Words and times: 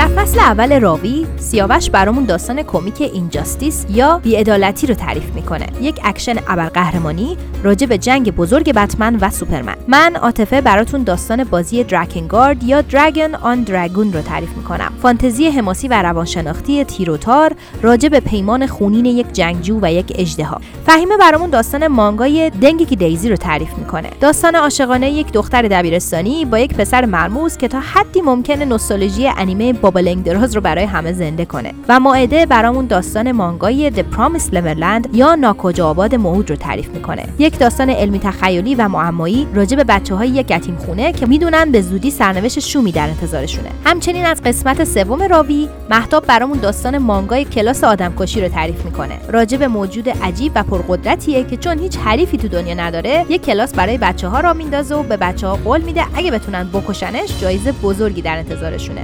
در 0.00 0.06
فصل 0.06 0.38
اول 0.38 0.80
راوی 0.80 1.26
سیاوش 1.38 1.90
برامون 1.90 2.24
داستان 2.24 2.62
کمیک 2.62 3.00
Injustice 3.00 3.86
یا 3.90 4.18
بیعدالتی 4.18 4.86
رو 4.86 4.94
تعریف 4.94 5.32
می‌کنه. 5.34 5.66
یک 5.80 6.00
اکشن 6.04 6.36
ابرقهرمانی 6.48 7.36
راجع 7.62 7.86
به 7.86 7.98
جنگ 7.98 8.34
بزرگ 8.34 8.72
بتمن 8.72 9.16
و 9.16 9.30
سوپرمن. 9.30 9.74
من 9.88 10.16
عاطفه 10.16 10.60
براتون 10.60 11.02
داستان 11.02 11.44
بازی 11.44 11.84
Drakengard 11.84 12.64
یا 12.64 12.80
Drag-on 12.80 13.62
Dragoon 13.62 14.12
رو 14.12 14.22
تعریف 14.22 14.56
می‌کنم. 14.56 14.92
فانتزی 15.02 15.48
حماسی 15.48 15.88
و 15.88 16.02
روانشناختی 16.02 16.84
تیره‌وتار 16.84 17.52
راجع 17.82 18.08
به 18.08 18.20
پیمان 18.20 18.66
خونین 18.66 19.04
یک 19.04 19.32
جنگجو 19.32 19.78
و 19.82 19.92
یک 19.92 20.12
اژدها. 20.18 20.60
فهیمه 20.86 21.16
برامون 21.16 21.50
داستان 21.50 21.86
مانگای 21.86 22.50
Dengeki 22.50 22.96
Daisy 22.96 23.28
رو 23.28 23.36
تعریف 23.36 23.74
می‌کنه. 23.78 24.10
داستان 24.20 24.54
عاشقانه 24.54 25.10
یک 25.10 25.32
دختر 25.32 25.62
دبیرستانی 25.62 26.44
با 26.44 26.58
یک 26.58 26.74
پسر 26.74 27.04
مرموز 27.04 27.56
که 27.56 27.68
تا 27.68 27.80
حدی 27.80 28.20
ممکنه 28.20 28.64
نوستالژی 28.64 29.28
انیمه 29.28 29.72
بابلنگ 29.90 30.24
دراز 30.24 30.54
رو 30.54 30.60
برای 30.60 30.84
همه 30.84 31.12
زنده 31.12 31.44
کنه. 31.44 31.72
و 31.88 32.00
مائده 32.00 32.46
برامون 32.46 32.86
داستان 32.86 33.32
مانگای 33.32 33.90
The 33.90 34.04
Promised 34.16 34.54
Neverland 34.54 35.08
یا 35.12 35.34
ناکجا 35.34 35.88
آباد 35.88 36.14
موعود 36.14 36.50
رو 36.50 36.56
تعریف 36.56 36.88
می‌کنه. 36.88 37.24
یک 37.38 37.58
داستان 37.58 37.90
علمی 37.90 38.18
تخیلی 38.18 38.74
و 38.74 38.88
معمایی 38.88 39.46
راجع 39.54 39.76
به 39.76 39.84
بچه 39.84 40.14
های 40.14 40.28
یک 40.28 40.50
یتیم 40.50 40.76
خونه 40.76 41.12
که 41.12 41.26
می‌دونن 41.26 41.72
به 41.72 41.80
زودی 41.80 42.10
سرنوشت 42.10 42.58
شومی 42.58 42.92
در 42.92 43.08
انتظارشونه. 43.08 43.68
همچنین 43.84 44.26
از 44.26 44.42
قسمت 44.42 44.84
سوم 44.84 45.22
راوی 45.22 45.68
محتاب 45.90 46.26
برامون 46.26 46.58
داستان 46.58 46.98
مانگای 46.98 47.44
کلاس 47.44 47.84
آدمکشی 47.84 48.40
رو 48.40 48.48
تعریف 48.48 48.84
می‌کنه. 48.84 49.14
راجع 49.28 49.58
به 49.58 49.68
موجود 49.68 50.08
عجیب 50.08 50.52
و 50.54 50.62
پرقدرتیه 50.62 51.44
که 51.44 51.56
چون 51.56 51.78
هیچ 51.78 51.96
حریفی 51.96 52.36
تو 52.36 52.48
دنیا 52.48 52.74
نداره 52.74 53.24
یک 53.28 53.44
کلاس 53.44 53.74
برای 53.74 53.98
بچه 53.98 54.28
ها 54.28 54.40
را 54.40 54.52
میندازه 54.52 54.94
و 54.94 55.02
به 55.02 55.16
بچه 55.16 55.46
ها 55.46 55.56
قول 55.64 55.80
میده 55.80 56.02
اگه 56.14 56.30
بتونن 56.30 56.68
بکشنش 56.72 57.40
جایزه 57.40 57.72
بزرگی 57.72 58.22
در 58.22 58.36
انتظارشونه. 58.36 59.00